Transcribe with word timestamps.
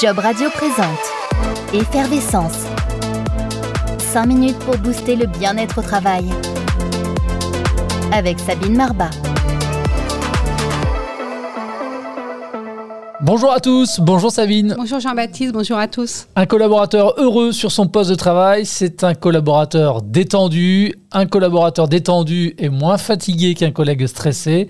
Job 0.00 0.18
Radio 0.20 0.48
présente 0.48 0.98
Effervescence. 1.74 2.66
5 3.98 4.26
minutes 4.26 4.58
pour 4.60 4.78
booster 4.78 5.16
le 5.16 5.26
bien-être 5.26 5.78
au 5.78 5.82
travail. 5.82 6.24
Avec 8.10 8.38
Sabine 8.38 8.74
Marbat. 8.74 9.10
Bonjour 13.20 13.52
à 13.52 13.60
tous, 13.60 14.00
bonjour 14.00 14.30
Sabine. 14.30 14.74
Bonjour 14.78 14.98
Jean-Baptiste, 14.98 15.52
bonjour 15.52 15.76
à 15.76 15.88
tous. 15.88 16.26
Un 16.36 16.46
collaborateur 16.46 17.14
heureux 17.18 17.52
sur 17.52 17.70
son 17.70 17.86
poste 17.86 18.10
de 18.10 18.14
travail, 18.14 18.64
c'est 18.64 19.04
un 19.04 19.14
collaborateur 19.14 20.00
détendu. 20.00 20.94
Un 21.12 21.26
collaborateur 21.26 21.88
détendu 21.88 22.54
est 22.58 22.70
moins 22.70 22.98
fatigué 22.98 23.54
qu'un 23.54 23.72
collègue 23.72 24.06
stressé. 24.06 24.68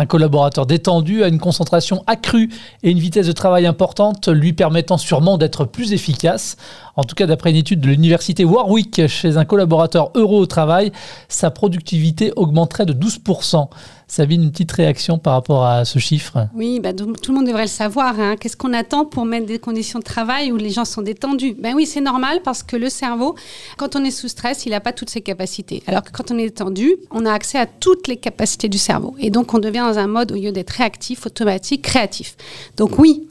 Un 0.00 0.06
collaborateur 0.06 0.64
détendu 0.64 1.22
a 1.22 1.28
une 1.28 1.38
concentration 1.38 2.02
accrue 2.06 2.48
et 2.82 2.90
une 2.90 2.98
vitesse 2.98 3.26
de 3.26 3.32
travail 3.32 3.66
importante, 3.66 4.28
lui 4.28 4.54
permettant 4.54 4.96
sûrement 4.96 5.36
d'être 5.36 5.66
plus 5.66 5.92
efficace. 5.92 6.56
En 6.96 7.04
tout 7.04 7.14
cas, 7.14 7.26
d'après 7.26 7.50
une 7.50 7.56
étude 7.56 7.82
de 7.82 7.88
l'université 7.88 8.46
Warwick, 8.46 9.06
chez 9.08 9.36
un 9.36 9.44
collaborateur 9.44 10.10
heureux 10.14 10.40
au 10.40 10.46
travail, 10.46 10.90
sa 11.28 11.50
productivité 11.50 12.32
augmenterait 12.34 12.86
de 12.86 12.94
12%. 12.94 13.68
Sabine, 14.10 14.42
une 14.42 14.50
petite 14.50 14.72
réaction 14.72 15.18
par 15.18 15.34
rapport 15.34 15.64
à 15.64 15.84
ce 15.84 16.00
chiffre? 16.00 16.48
Oui, 16.52 16.80
bah, 16.80 16.92
tout 16.92 17.06
le 17.28 17.32
monde 17.32 17.46
devrait 17.46 17.62
le 17.62 17.68
savoir. 17.68 18.18
Hein. 18.18 18.34
Qu'est-ce 18.34 18.56
qu'on 18.56 18.72
attend 18.72 19.04
pour 19.04 19.24
mettre 19.24 19.46
des 19.46 19.60
conditions 19.60 20.00
de 20.00 20.04
travail 20.04 20.50
où 20.50 20.56
les 20.56 20.70
gens 20.70 20.84
sont 20.84 21.00
détendus? 21.00 21.54
Ben 21.56 21.74
oui, 21.76 21.86
c'est 21.86 22.00
normal 22.00 22.40
parce 22.42 22.64
que 22.64 22.74
le 22.74 22.88
cerveau, 22.88 23.36
quand 23.76 23.94
on 23.94 24.02
est 24.02 24.10
sous 24.10 24.26
stress, 24.26 24.66
il 24.66 24.70
n'a 24.70 24.80
pas 24.80 24.92
toutes 24.92 25.10
ses 25.10 25.20
capacités. 25.20 25.84
Alors 25.86 26.02
que 26.02 26.10
quand 26.10 26.32
on 26.32 26.38
est 26.38 26.46
détendu, 26.46 26.96
on 27.12 27.24
a 27.24 27.32
accès 27.32 27.56
à 27.56 27.66
toutes 27.66 28.08
les 28.08 28.16
capacités 28.16 28.68
du 28.68 28.78
cerveau. 28.78 29.14
Et 29.20 29.30
donc, 29.30 29.54
on 29.54 29.60
devient 29.60 29.84
dans 29.90 29.98
un 29.98 30.06
mode, 30.06 30.32
au 30.32 30.36
lieu 30.36 30.52
d'être 30.52 30.70
réactif, 30.70 31.26
automatique, 31.26 31.82
créatif. 31.82 32.36
Donc 32.76 32.98
oui, 32.98 33.26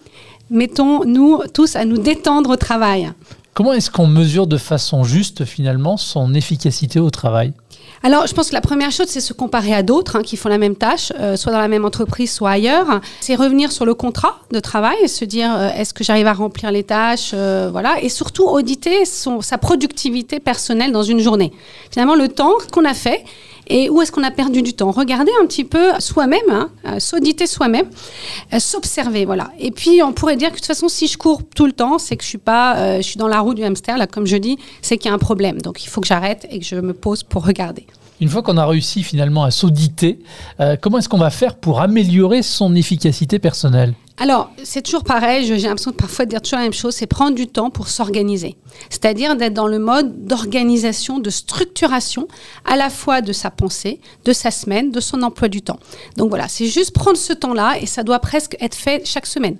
mettons-nous 0.49 1.43
tous 1.53 1.75
à 1.75 1.85
nous 1.85 1.97
détendre 1.97 2.51
au 2.51 2.55
travail. 2.55 3.11
Comment 3.53 3.73
est-ce 3.73 3.91
qu'on 3.91 4.07
mesure 4.07 4.47
de 4.47 4.57
façon 4.57 5.03
juste 5.03 5.45
finalement 5.45 5.97
son 5.97 6.33
efficacité 6.33 6.99
au 6.99 7.09
travail? 7.09 7.53
Alors, 8.03 8.27
je 8.27 8.33
pense 8.33 8.49
que 8.49 8.53
la 8.53 8.61
première 8.61 8.91
chose, 8.91 9.07
c'est 9.09 9.19
se 9.19 9.33
comparer 9.33 9.73
à 9.73 9.83
d'autres 9.83 10.15
hein, 10.15 10.23
qui 10.23 10.37
font 10.37 10.47
la 10.47 10.57
même 10.57 10.75
tâche, 10.75 11.11
euh, 11.19 11.35
soit 11.35 11.51
dans 11.51 11.59
la 11.59 11.67
même 11.67 11.83
entreprise, 11.83 12.31
soit 12.31 12.51
ailleurs. 12.51 13.01
C'est 13.19 13.35
revenir 13.35 13.73
sur 13.73 13.85
le 13.85 13.93
contrat 13.93 14.39
de 14.51 14.59
travail 14.61 14.95
et 15.03 15.09
se 15.09 15.25
dire 15.25 15.53
euh, 15.53 15.69
est-ce 15.75 15.93
que 15.93 16.05
j'arrive 16.05 16.27
à 16.27 16.33
remplir 16.33 16.71
les 16.71 16.83
tâches, 16.83 17.31
euh, 17.33 17.67
voilà, 17.69 18.01
et 18.01 18.07
surtout 18.07 18.45
auditer 18.45 19.03
son, 19.03 19.41
sa 19.41 19.57
productivité 19.57 20.39
personnelle 20.39 20.93
dans 20.93 21.03
une 21.03 21.19
journée. 21.19 21.51
Finalement, 21.91 22.15
le 22.15 22.29
temps 22.29 22.53
qu'on 22.71 22.85
a 22.85 22.93
fait 22.93 23.25
et 23.69 23.89
où 23.89 24.01
est-ce 24.01 24.11
qu'on 24.11 24.23
a 24.23 24.31
perdu 24.31 24.61
du 24.61 24.73
temps 24.73 24.91
Regarder 24.91 25.31
un 25.41 25.45
petit 25.45 25.63
peu 25.63 25.91
soi-même, 25.99 26.39
hein, 26.49 26.99
s'auditer 26.99 27.47
soi-même, 27.47 27.85
s'observer, 28.57 29.25
voilà. 29.25 29.51
Et 29.59 29.71
puis 29.71 30.01
on 30.03 30.11
pourrait 30.11 30.37
dire 30.37 30.49
que 30.49 30.55
de 30.55 30.59
toute 30.59 30.67
façon, 30.67 30.87
si 30.87 31.07
je 31.07 31.17
cours 31.17 31.41
tout 31.55 31.65
le 31.65 31.73
temps, 31.73 31.99
c'est 31.99 32.17
que 32.17 32.23
je 32.23 32.29
suis 32.29 32.37
pas, 32.37 32.97
je 32.97 33.03
suis 33.03 33.17
dans 33.17 33.27
la 33.27 33.39
roue 33.39 33.53
du 33.53 33.63
hamster, 33.63 33.97
là, 33.97 34.07
comme 34.07 34.25
je 34.25 34.37
dis, 34.37 34.57
c'est 34.81 34.97
qu'il 34.97 35.09
y 35.09 35.11
a 35.11 35.15
un 35.15 35.19
problème. 35.19 35.61
Donc 35.61 35.83
il 35.83 35.87
faut 35.87 36.01
que 36.01 36.07
j'arrête 36.07 36.47
et 36.51 36.59
que 36.59 36.65
je 36.65 36.75
me 36.75 36.93
pose 36.93 37.23
pour 37.23 37.45
regarder. 37.45 37.85
Une 38.21 38.27
fois 38.27 38.41
qu'on 38.41 38.57
a 38.57 38.65
réussi 38.65 39.01
finalement 39.03 39.43
à 39.43 39.51
s'auditer, 39.51 40.19
euh, 40.59 40.75
comment 40.79 40.97
est-ce 40.97 41.07
qu'on 41.07 41.17
va 41.17 41.29
faire 41.29 41.55
pour 41.55 41.79
améliorer 41.79 42.41
son 42.43 42.75
efficacité 42.75 43.39
personnelle? 43.39 43.93
Alors, 44.21 44.51
c'est 44.63 44.81
toujours 44.81 45.05
pareil, 45.05 45.45
j'ai 45.45 45.57
l'impression 45.57 45.91
de 45.91 45.95
parfois 45.95 46.25
dire 46.25 46.41
toujours 46.41 46.57
la 46.57 46.63
même 46.63 46.73
chose, 46.73 46.93
c'est 46.93 47.07
prendre 47.07 47.35
du 47.35 47.47
temps 47.47 47.69
pour 47.69 47.87
s'organiser. 47.87 48.57
C'est-à-dire 48.89 49.37
d'être 49.37 49.53
dans 49.53 49.67
le 49.67 49.79
mode 49.79 50.25
d'organisation, 50.25 51.19
de 51.19 51.29
structuration, 51.29 52.27
à 52.65 52.75
la 52.75 52.89
fois 52.89 53.21
de 53.21 53.31
sa 53.31 53.49
pensée, 53.49 54.01
de 54.25 54.33
sa 54.33 54.51
semaine, 54.51 54.91
de 54.91 54.99
son 54.99 55.23
emploi 55.23 55.47
du 55.47 55.61
temps. 55.61 55.79
Donc 56.17 56.29
voilà, 56.29 56.49
c'est 56.49 56.65
juste 56.65 56.91
prendre 56.91 57.17
ce 57.17 57.31
temps-là 57.31 57.77
et 57.79 57.85
ça 57.85 58.03
doit 58.03 58.19
presque 58.19 58.57
être 58.59 58.75
fait 58.75 59.05
chaque 59.05 59.25
semaine. 59.25 59.57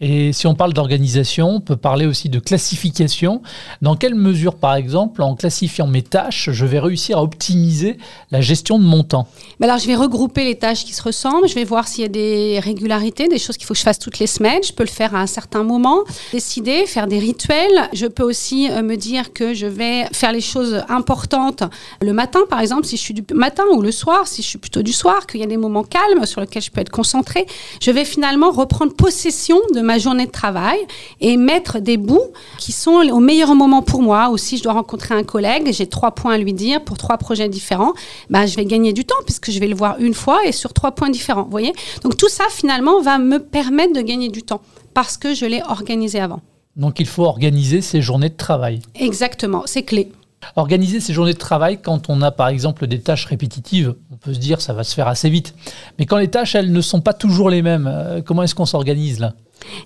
Et 0.00 0.32
si 0.32 0.46
on 0.46 0.54
parle 0.54 0.72
d'organisation, 0.72 1.48
on 1.56 1.60
peut 1.60 1.76
parler 1.76 2.06
aussi 2.06 2.28
de 2.28 2.38
classification. 2.38 3.42
Dans 3.82 3.96
quelle 3.96 4.14
mesure, 4.14 4.56
par 4.56 4.74
exemple, 4.74 5.22
en 5.22 5.34
classifiant 5.34 5.86
mes 5.86 6.02
tâches, 6.02 6.50
je 6.52 6.64
vais 6.64 6.78
réussir 6.78 7.18
à 7.18 7.22
optimiser 7.22 7.98
la 8.30 8.40
gestion 8.40 8.78
de 8.78 8.84
mon 8.84 9.02
temps? 9.02 9.26
Alors, 9.60 9.78
je 9.78 9.86
vais 9.86 9.96
regrouper 9.96 10.44
les 10.44 10.54
tâches 10.56 10.84
qui 10.84 10.94
se 10.94 11.02
ressemblent. 11.02 11.48
Je 11.48 11.54
vais 11.54 11.64
voir 11.64 11.88
s'il 11.88 12.02
y 12.02 12.04
a 12.04 12.08
des 12.08 12.60
régularités, 12.60 13.28
des 13.28 13.38
choses 13.38 13.56
qu'il 13.56 13.66
faut 13.66 13.74
que 13.74 13.78
je 13.78 13.84
fasse 13.84 13.98
toutes 13.98 14.18
les 14.18 14.26
semaines. 14.26 14.62
Je 14.62 14.72
peux 14.72 14.84
le 14.84 14.88
faire 14.88 15.14
à 15.14 15.20
un 15.20 15.26
certain 15.26 15.64
moment. 15.64 16.04
Décider, 16.32 16.86
faire 16.86 17.06
des 17.06 17.18
rituels. 17.18 17.88
Je 17.92 18.06
peux 18.06 18.22
aussi 18.22 18.70
euh, 18.70 18.82
me 18.82 18.96
dire 18.96 19.32
que 19.32 19.52
je 19.52 19.66
vais 19.66 20.06
faire 20.12 20.32
les 20.32 20.40
choses 20.40 20.82
importantes 20.88 21.64
le 22.00 22.12
matin, 22.12 22.40
par 22.48 22.60
exemple, 22.60 22.86
si 22.86 22.96
je 22.96 23.02
suis 23.02 23.14
du 23.14 23.24
matin 23.34 23.64
ou 23.74 23.82
le 23.82 23.92
soir, 23.92 24.26
si 24.26 24.42
je 24.42 24.48
suis 24.48 24.58
plutôt 24.58 24.82
du 24.82 24.92
soir, 24.92 25.26
qu'il 25.26 25.40
y 25.40 25.42
a 25.42 25.46
des 25.46 25.56
moments 25.56 25.82
calmes 25.82 26.26
sur 26.26 26.40
lesquels 26.40 26.62
je 26.62 26.70
peux 26.70 26.80
être 26.80 26.90
concentrée. 26.90 27.46
Je 27.80 27.90
vais 27.90 28.04
finalement 28.04 28.50
reprendre 28.50 28.94
possession 28.94 29.58
de 29.74 29.80
ma 29.88 29.98
journée 29.98 30.26
de 30.26 30.30
travail 30.30 30.78
et 31.22 31.38
mettre 31.38 31.78
des 31.80 31.96
bouts 31.96 32.30
qui 32.58 32.72
sont 32.72 32.96
au 33.10 33.20
meilleur 33.20 33.54
moment 33.54 33.80
pour 33.80 34.02
moi. 34.02 34.28
Ou 34.30 34.36
si 34.36 34.58
je 34.58 34.62
dois 34.62 34.74
rencontrer 34.74 35.14
un 35.14 35.24
collègue, 35.24 35.72
j'ai 35.72 35.86
trois 35.86 36.12
points 36.12 36.34
à 36.34 36.38
lui 36.38 36.52
dire 36.52 36.84
pour 36.84 36.98
trois 36.98 37.16
projets 37.16 37.48
différents, 37.48 37.94
bah, 38.28 38.44
je 38.44 38.54
vais 38.56 38.66
gagner 38.66 38.92
du 38.92 39.04
temps 39.06 39.22
puisque 39.24 39.50
je 39.50 39.58
vais 39.58 39.66
le 39.66 39.74
voir 39.74 39.96
une 39.98 40.12
fois 40.12 40.40
et 40.44 40.52
sur 40.52 40.74
trois 40.74 40.92
points 40.92 41.08
différents. 41.08 41.44
Vous 41.44 41.50
voyez? 41.50 41.72
Donc 42.02 42.18
tout 42.18 42.28
ça, 42.28 42.44
finalement, 42.50 43.00
va 43.00 43.16
me 43.18 43.38
permettre 43.38 43.94
de 43.94 44.02
gagner 44.02 44.28
du 44.28 44.42
temps 44.42 44.60
parce 44.92 45.16
que 45.16 45.34
je 45.34 45.46
l'ai 45.46 45.62
organisé 45.66 46.20
avant. 46.20 46.42
Donc 46.76 47.00
il 47.00 47.06
faut 47.06 47.24
organiser 47.24 47.80
ses 47.80 48.02
journées 48.02 48.28
de 48.28 48.36
travail. 48.36 48.82
Exactement, 48.94 49.62
c'est 49.64 49.84
clé. 49.84 50.12
Organiser 50.54 51.00
ses 51.00 51.14
journées 51.14 51.32
de 51.32 51.38
travail 51.38 51.80
quand 51.80 52.10
on 52.10 52.20
a 52.20 52.30
par 52.30 52.48
exemple 52.48 52.86
des 52.86 53.00
tâches 53.00 53.24
répétitives, 53.24 53.94
peut 54.18 54.34
se 54.34 54.38
dire 54.38 54.60
ça 54.60 54.72
va 54.72 54.84
se 54.84 54.94
faire 54.94 55.08
assez 55.08 55.30
vite. 55.30 55.54
Mais 55.98 56.06
quand 56.06 56.18
les 56.18 56.28
tâches, 56.28 56.54
elles 56.54 56.72
ne 56.72 56.80
sont 56.80 57.00
pas 57.00 57.12
toujours 57.12 57.50
les 57.50 57.62
mêmes, 57.62 57.90
euh, 57.90 58.20
comment 58.24 58.42
est-ce 58.42 58.54
qu'on 58.54 58.66
s'organise 58.66 59.20
là? 59.20 59.32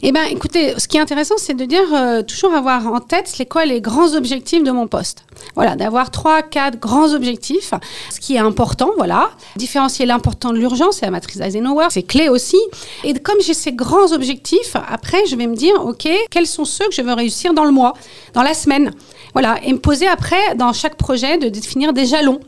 Eh 0.03 0.13
bien, 0.13 0.25
écoutez, 0.25 0.79
ce 0.79 0.87
qui 0.87 0.97
est 0.97 1.01
intéressant, 1.01 1.37
c'est 1.39 1.55
de 1.55 1.65
dire 1.65 1.95
euh, 1.95 2.23
toujours 2.23 2.55
avoir 2.55 2.87
en 2.87 3.01
tête 3.01 3.39
les 3.39 3.47
quoi 3.47 3.65
les 3.65 3.81
grands 3.81 4.15
objectifs 4.15 4.63
de 4.63 4.71
mon 4.71 4.87
poste. 4.87 5.25
Voilà, 5.55 5.77
d'avoir 5.77 6.11
trois, 6.11 6.43
quatre 6.43 6.79
grands 6.79 7.15
objectifs, 7.15 7.73
ce 8.11 8.21
qui 8.21 8.35
est 8.35 8.39
important, 8.39 8.91
voilà. 8.97 9.31
Différencier 9.57 10.07
l'important 10.07 10.53
de 10.53 10.59
l'urgence, 10.59 10.97
c'est 10.97 11.07
la 11.07 11.11
matrice 11.11 11.39
d'Eisenhower, 11.39 11.87
c'est 11.91 12.03
clé 12.03 12.29
aussi. 12.29 12.59
Et 13.03 13.15
comme 13.15 13.41
j'ai 13.41 13.55
ces 13.55 13.73
grands 13.73 14.13
objectifs, 14.13 14.77
après, 14.89 15.25
je 15.27 15.37
vais 15.37 15.47
me 15.47 15.57
dire, 15.57 15.75
OK, 15.85 16.09
quels 16.31 16.47
sont 16.47 16.65
ceux 16.65 16.87
que 16.87 16.95
je 16.95 17.03
veux 17.03 17.15
réussir 17.15 17.55
dans 17.55 17.65
le 17.65 17.73
mois, 17.73 17.95
dans 18.35 18.43
la 18.43 18.55
semaine? 18.55 18.93
Voilà, 19.33 19.59
et 19.65 19.73
me 19.73 19.79
poser 19.79 20.07
après, 20.07 20.55
dans 20.57 20.73
chaque 20.73 20.97
projet, 20.97 21.39
de 21.39 21.49
définir 21.49 21.93
des 21.93 22.07
jalons. 22.07 22.41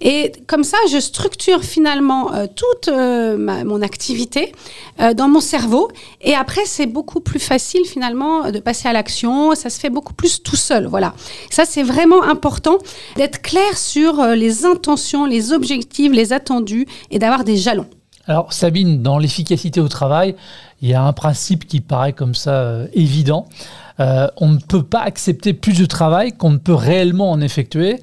Et 0.00 0.32
comme 0.46 0.64
ça, 0.64 0.78
je 0.90 0.98
structure 0.98 1.62
finalement 1.62 2.32
euh, 2.32 2.46
toute 2.54 2.88
euh, 2.88 3.36
mon 3.64 3.82
activité 3.82 4.52
euh, 5.00 5.12
dans 5.12 5.28
mon 5.28 5.40
cerveau. 5.40 5.88
Et 6.20 6.34
après, 6.34 6.62
c'est 6.64 6.86
beaucoup 6.86 7.20
plus 7.20 7.40
facile 7.40 7.84
finalement 7.84 8.50
de 8.50 8.58
passer 8.58 8.88
à 8.88 8.92
l'action. 8.92 9.54
Ça 9.54 9.70
se 9.70 9.78
fait 9.78 9.90
beaucoup 9.90 10.14
plus 10.14 10.42
tout 10.42 10.56
seul. 10.56 10.86
Voilà. 10.86 11.14
Ça, 11.50 11.64
c'est 11.64 11.82
vraiment 11.82 12.22
important 12.22 12.78
d'être 13.16 13.42
clair 13.42 13.76
sur 13.76 14.24
les 14.24 14.64
intentions, 14.64 15.26
les 15.26 15.52
objectifs, 15.52 16.12
les 16.12 16.32
attendus 16.32 16.86
et 17.10 17.18
d'avoir 17.18 17.44
des 17.44 17.56
jalons. 17.56 17.86
Alors 18.30 18.52
Sabine, 18.52 19.02
dans 19.02 19.18
l'efficacité 19.18 19.80
au 19.80 19.88
travail, 19.88 20.36
il 20.82 20.88
y 20.88 20.94
a 20.94 21.02
un 21.02 21.12
principe 21.12 21.66
qui 21.66 21.80
paraît 21.80 22.12
comme 22.12 22.36
ça 22.36 22.82
évident. 22.92 23.48
Euh, 23.98 24.28
on 24.36 24.50
ne 24.50 24.58
peut 24.60 24.84
pas 24.84 25.00
accepter 25.00 25.52
plus 25.52 25.76
de 25.76 25.84
travail 25.84 26.30
qu'on 26.30 26.50
ne 26.50 26.58
peut 26.58 26.72
réellement 26.72 27.32
en 27.32 27.40
effectuer. 27.40 27.96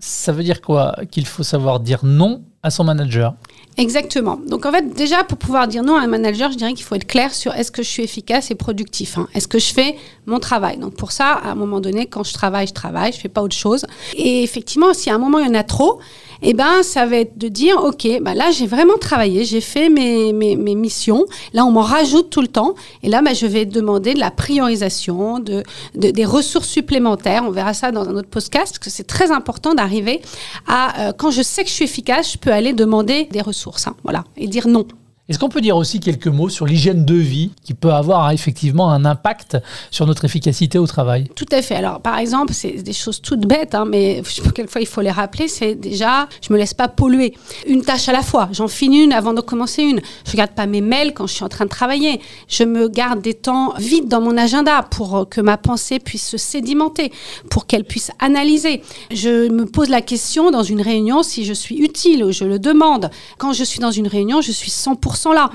Ça 0.00 0.32
veut 0.32 0.42
dire 0.42 0.60
quoi? 0.60 0.96
Qu'il 1.12 1.24
faut 1.24 1.44
savoir 1.44 1.78
dire 1.78 2.00
non 2.02 2.42
à 2.64 2.70
son 2.70 2.82
manager. 2.82 3.34
Exactement. 3.76 4.40
Donc 4.48 4.66
en 4.66 4.72
fait, 4.72 4.92
déjà, 4.92 5.22
pour 5.22 5.38
pouvoir 5.38 5.68
dire 5.68 5.84
non 5.84 5.96
à 5.96 6.00
un 6.00 6.08
manager, 6.08 6.50
je 6.50 6.56
dirais 6.56 6.74
qu'il 6.74 6.84
faut 6.84 6.96
être 6.96 7.06
clair 7.06 7.32
sur 7.32 7.54
est-ce 7.54 7.70
que 7.70 7.84
je 7.84 7.88
suis 7.88 8.02
efficace 8.02 8.50
et 8.50 8.56
productif. 8.56 9.18
Hein. 9.18 9.28
Est-ce 9.34 9.46
que 9.46 9.60
je 9.60 9.72
fais 9.72 9.96
mon 10.26 10.40
travail? 10.40 10.78
Donc 10.78 10.94
pour 10.96 11.12
ça, 11.12 11.34
à 11.34 11.52
un 11.52 11.54
moment 11.54 11.80
donné, 11.80 12.06
quand 12.06 12.24
je 12.24 12.34
travaille, 12.34 12.66
je 12.66 12.74
travaille, 12.74 13.12
je 13.12 13.18
fais 13.18 13.28
pas 13.28 13.40
autre 13.40 13.54
chose. 13.54 13.86
Et 14.16 14.42
effectivement, 14.42 14.92
si 14.94 15.10
à 15.10 15.14
un 15.14 15.18
moment 15.18 15.38
il 15.38 15.46
y 15.46 15.48
en 15.48 15.54
a 15.54 15.62
trop, 15.62 16.00
eh 16.42 16.54
ben, 16.54 16.82
ça 16.82 17.06
va 17.06 17.16
être 17.16 17.38
de 17.38 17.48
dire, 17.48 17.82
OK, 17.82 18.06
bah 18.22 18.34
là, 18.34 18.50
j'ai 18.50 18.66
vraiment 18.66 18.96
travaillé, 18.98 19.44
j'ai 19.44 19.60
fait 19.60 19.88
mes, 19.88 20.32
mes, 20.32 20.56
missions. 20.56 21.26
Là, 21.52 21.64
on 21.64 21.70
m'en 21.70 21.82
rajoute 21.82 22.30
tout 22.30 22.40
le 22.40 22.48
temps. 22.48 22.74
Et 23.02 23.08
là, 23.08 23.22
bah, 23.22 23.34
je 23.34 23.46
vais 23.46 23.66
demander 23.66 24.14
de 24.14 24.20
la 24.20 24.30
priorisation, 24.30 25.38
de, 25.38 25.62
des 25.94 26.24
ressources 26.24 26.68
supplémentaires. 26.68 27.44
On 27.46 27.50
verra 27.50 27.74
ça 27.74 27.92
dans 27.92 28.08
un 28.08 28.16
autre 28.16 28.28
podcast, 28.28 28.72
parce 28.72 28.78
que 28.78 28.90
c'est 28.90 29.06
très 29.06 29.30
important 29.30 29.74
d'arriver 29.74 30.20
à, 30.66 31.08
euh, 31.08 31.12
quand 31.16 31.30
je 31.30 31.42
sais 31.42 31.62
que 31.62 31.68
je 31.68 31.74
suis 31.74 31.84
efficace, 31.84 32.32
je 32.32 32.38
peux 32.38 32.52
aller 32.52 32.72
demander 32.72 33.28
des 33.30 33.42
ressources. 33.42 33.86
Hein, 33.86 33.96
voilà, 34.04 34.24
et 34.36 34.46
dire 34.46 34.68
non. 34.68 34.86
Est-ce 35.30 35.38
qu'on 35.38 35.48
peut 35.48 35.60
dire 35.60 35.76
aussi 35.76 36.00
quelques 36.00 36.26
mots 36.26 36.48
sur 36.48 36.66
l'hygiène 36.66 37.04
de 37.04 37.14
vie 37.14 37.52
qui 37.62 37.72
peut 37.72 37.92
avoir 37.92 38.26
hein, 38.26 38.30
effectivement 38.30 38.90
un 38.90 39.04
impact 39.04 39.58
sur 39.92 40.04
notre 40.04 40.24
efficacité 40.24 40.76
au 40.76 40.88
travail? 40.88 41.30
Tout 41.36 41.46
à 41.52 41.62
fait. 41.62 41.76
Alors, 41.76 42.00
par 42.00 42.18
exemple, 42.18 42.52
c'est 42.52 42.82
des 42.82 42.92
choses 42.92 43.22
toutes 43.22 43.46
bêtes, 43.46 43.76
hein, 43.76 43.84
mais 43.88 44.24
je 44.24 44.28
sais 44.28 44.42
pas 44.42 44.50
quelle 44.50 44.66
fois 44.66 44.80
il 44.80 44.88
faut 44.88 45.02
les 45.02 45.10
rappeler. 45.12 45.46
C'est 45.46 45.76
déjà, 45.76 46.28
je 46.42 46.52
me 46.52 46.58
laisse 46.58 46.74
pas 46.74 46.88
polluer. 46.88 47.34
Une 47.68 47.82
tâche 47.82 48.08
à 48.08 48.12
la 48.12 48.22
fois. 48.22 48.48
J'en 48.50 48.66
finis 48.66 49.04
une 49.04 49.12
avant 49.12 49.32
de 49.32 49.40
commencer 49.40 49.84
une. 49.84 50.00
Je 50.26 50.32
regarde 50.32 50.50
pas 50.50 50.66
mes 50.66 50.80
mails 50.80 51.14
quand 51.14 51.28
je 51.28 51.34
suis 51.34 51.44
en 51.44 51.48
train 51.48 51.66
de 51.66 51.70
travailler. 51.70 52.20
Je 52.48 52.64
me 52.64 52.88
garde 52.88 53.22
des 53.22 53.34
temps 53.34 53.74
vides 53.78 54.08
dans 54.08 54.20
mon 54.20 54.36
agenda 54.36 54.82
pour 54.82 55.28
que 55.30 55.40
ma 55.40 55.58
pensée 55.58 56.00
puisse 56.00 56.26
se 56.26 56.38
sédimenter, 56.38 57.12
pour 57.50 57.68
qu'elle 57.68 57.84
puisse 57.84 58.10
analyser. 58.18 58.82
Je 59.12 59.48
me 59.48 59.64
pose 59.64 59.90
la 59.90 60.02
question 60.02 60.50
dans 60.50 60.64
une 60.64 60.82
réunion 60.82 61.22
si 61.22 61.44
je 61.44 61.52
suis 61.52 61.76
utile 61.76 62.24
ou 62.24 62.32
je 62.32 62.42
le 62.42 62.58
demande. 62.58 63.10
Quand 63.38 63.52
je 63.52 63.62
suis 63.62 63.78
dans 63.78 63.92
une 63.92 64.08
réunion, 64.08 64.40
je 64.40 64.50
suis 64.50 64.72
100% 64.72 65.19
100% 65.20 65.34
là. 65.34 65.50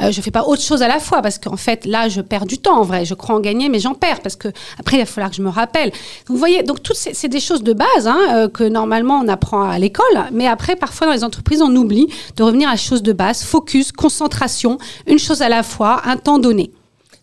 Euh, 0.00 0.10
je 0.10 0.20
fais 0.20 0.30
pas 0.30 0.44
autre 0.44 0.62
chose 0.62 0.82
à 0.82 0.88
la 0.88 1.00
fois 1.00 1.22
parce 1.22 1.38
qu'en 1.38 1.56
fait, 1.56 1.84
là, 1.84 2.08
je 2.08 2.20
perds 2.20 2.46
du 2.46 2.58
temps 2.58 2.78
en 2.78 2.82
vrai. 2.82 3.04
Je 3.04 3.14
crois 3.14 3.34
en 3.34 3.40
gagner, 3.40 3.68
mais 3.68 3.78
j'en 3.78 3.94
perds 3.94 4.20
parce 4.20 4.36
que 4.36 4.48
après, 4.78 4.96
il 4.96 5.00
va 5.00 5.06
falloir 5.06 5.30
que 5.30 5.36
je 5.36 5.42
me 5.42 5.48
rappelle. 5.48 5.92
vous 6.26 6.36
voyez, 6.36 6.62
donc 6.62 6.82
toutes 6.82 6.96
c'est 6.96 7.28
des 7.28 7.40
choses 7.40 7.62
de 7.62 7.72
base 7.72 8.06
hein, 8.06 8.18
euh, 8.30 8.48
que 8.48 8.64
normalement 8.64 9.20
on 9.22 9.28
apprend 9.28 9.62
à 9.62 9.78
l'école, 9.78 10.04
mais 10.32 10.46
après, 10.46 10.76
parfois 10.76 11.06
dans 11.06 11.12
les 11.12 11.24
entreprises, 11.24 11.62
on 11.62 11.74
oublie 11.74 12.08
de 12.36 12.42
revenir 12.42 12.68
à 12.68 12.72
la 12.72 12.76
chose 12.76 13.02
de 13.02 13.12
base, 13.12 13.42
focus, 13.42 13.92
concentration, 13.92 14.78
une 15.06 15.18
chose 15.18 15.42
à 15.42 15.48
la 15.48 15.62
fois, 15.62 16.02
un 16.04 16.16
temps 16.16 16.38
donné. 16.38 16.72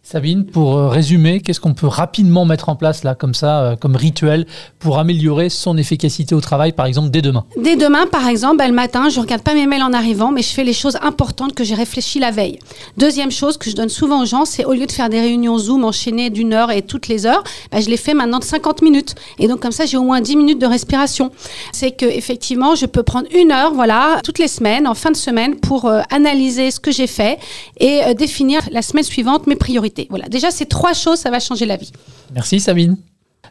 Sabine, 0.09 0.45
pour 0.45 0.77
euh, 0.77 0.88
résumer, 0.88 1.42
qu'est-ce 1.42 1.59
qu'on 1.59 1.74
peut 1.74 1.86
rapidement 1.86 2.45
mettre 2.45 2.69
en 2.69 2.77
place 2.77 3.04
là, 3.04 3.13
comme 3.13 3.33
ça, 3.33 3.59
euh, 3.59 3.75
comme 3.75 3.98
rituel, 3.98 4.45
pour 4.80 5.00
améliorer 5.00 5.50
son 5.50 5.75
efficacité 5.75 6.33
au 6.33 6.39
travail, 6.39 6.71
par 6.71 6.86
exemple, 6.86 7.09
dès 7.09 7.21
demain? 7.21 7.44
Dès 7.62 7.75
demain, 7.75 8.07
par 8.07 8.25
exemple, 8.30 8.56
ben, 8.56 8.69
le 8.69 8.74
matin, 8.74 9.09
je 9.09 9.18
ne 9.18 9.25
regarde 9.25 9.42
pas 9.42 9.54
mes 9.54 9.68
mails 9.68 9.83
en 9.83 9.92
arrivant, 9.92 10.31
mais 10.31 10.44
je 10.44 10.54
fais 10.54 10.63
les 10.63 10.71
choses 10.71 10.98
importantes 11.01 11.54
que 11.54 11.65
j'ai 11.65 11.75
réfléchi 11.75 12.19
la 12.19 12.31
veille. 12.31 12.57
Deuxième 12.95 13.31
chose 13.31 13.57
que 13.57 13.69
je 13.69 13.75
donne 13.75 13.89
souvent 13.89 14.21
aux 14.21 14.25
gens, 14.25 14.45
c'est 14.45 14.63
au 14.63 14.71
lieu 14.71 14.86
de 14.86 14.92
faire 14.94 15.09
des 15.09 15.19
réunions 15.19 15.57
Zoom 15.57 15.83
enchaînées 15.83 16.30
d'une 16.30 16.54
heure 16.54 16.71
et 16.71 16.83
toutes 16.83 17.09
les 17.09 17.25
heures, 17.25 17.44
ben, 17.74 17.81
je 17.81 17.89
les 17.89 17.98
fais 17.98 18.13
maintenant 18.13 18.39
de 18.39 18.45
50 18.45 18.83
minutes. 18.83 19.13
Et 19.39 19.50
donc, 19.50 19.59
comme 19.59 19.74
ça, 19.74 19.86
j'ai 19.86 19.98
au 19.98 20.04
moins 20.04 20.21
10 20.21 20.38
minutes 20.38 20.62
de 20.62 20.68
respiration. 20.68 21.31
C'est 21.74 21.92
que 21.92 22.06
effectivement, 22.06 22.75
je 22.75 22.86
peux 22.86 23.04
prendre 23.04 23.27
une 23.36 23.51
heure, 23.51 23.74
voilà, 23.74 24.21
toutes 24.24 24.39
les 24.39 24.48
semaines, 24.48 24.88
en 24.88 24.94
fin 24.94 25.12
de 25.12 25.18
semaine, 25.18 25.57
pour 25.57 25.83
euh, 25.83 26.00
analyser 26.12 26.71
ce 26.71 26.80
que 26.80 26.94
j'ai 26.94 27.07
fait 27.07 27.39
et 27.81 28.13
définir 28.15 28.62
la 28.71 28.81
semaine 28.81 29.04
suivante 29.04 29.48
mes 29.48 29.57
priorités. 29.57 29.97
Voilà, 30.10 30.28
déjà 30.28 30.52
ces 30.52 30.66
trois 30.66 30.94
choses, 30.94 31.20
ça 31.20 31.32
va 31.32 31.40
changer 31.40 31.66
la 31.66 31.78
vie. 31.78 31.92
Merci 32.34 32.60
Sabine. 32.60 32.98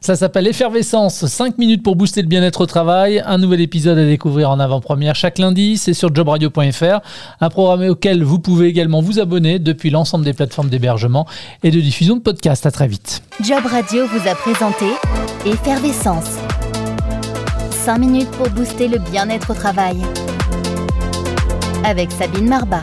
Ça 0.01 0.15
s'appelle 0.15 0.47
Effervescence, 0.47 1.27
5 1.27 1.59
minutes 1.59 1.83
pour 1.83 1.97
booster 1.97 2.23
le 2.23 2.29
bien-être 2.29 2.61
au 2.61 2.67
travail. 2.67 3.23
Un 3.25 3.39
nouvel 3.39 3.61
épisode 3.61 3.99
à 3.99 4.05
découvrir 4.05 4.51
en 4.51 4.61
avant-première 4.61 5.15
chaque 5.15 5.39
lundi, 5.39 5.79
c'est 5.79 5.95
sur 5.95 6.15
jobradio.fr, 6.15 7.01
un 7.41 7.49
programme 7.49 7.89
auquel 7.89 8.23
vous 8.23 8.39
pouvez 8.39 8.69
également 8.69 9.01
vous 9.01 9.19
abonner 9.19 9.59
depuis 9.59 9.91
l'ensemble 9.91 10.25
des 10.25 10.35
plateformes 10.35 10.69
d'hébergement 10.69 11.27
et 11.63 11.71
de 11.71 11.81
diffusion 11.81 12.17
de 12.17 12.21
podcasts. 12.21 12.67
À 12.67 12.71
très 12.71 12.89
vite. 12.89 13.23
Job 13.43 13.65
Radio 13.65 14.07
vous 14.07 14.29
a 14.29 14.35
présenté 14.35 14.87
Effervescence. 15.47 16.37
5 17.71 17.99
minutes 17.99 18.31
pour 18.33 18.51
booster 18.51 18.89
le 18.89 18.99
bien-être 18.99 19.51
au 19.51 19.55
travail. 19.55 19.97
Avec 21.85 22.11
Sabine 22.13 22.49
Marbat. 22.49 22.83